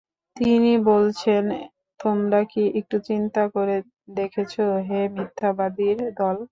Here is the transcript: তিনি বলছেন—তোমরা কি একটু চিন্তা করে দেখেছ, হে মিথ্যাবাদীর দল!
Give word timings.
তিনি 0.35 0.71
বলছেন—তোমরা 0.89 2.39
কি 2.51 2.63
একটু 2.79 2.97
চিন্তা 3.07 3.43
করে 3.55 3.75
দেখেছ, 4.17 4.53
হে 4.87 4.99
মিথ্যাবাদীর 5.15 5.97
দল! 6.19 6.35